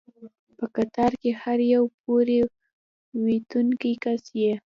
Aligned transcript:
په 0.57 0.65
قطار 0.75 1.11
کې 1.21 1.31
هر 1.41 1.59
یو 1.73 1.83
پورې 2.01 2.37
ووتونکی 3.21 3.93
کس 4.03 4.23
یې. 4.41 4.53